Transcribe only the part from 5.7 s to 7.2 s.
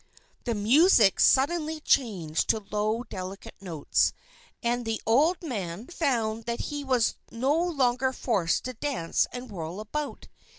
found that he was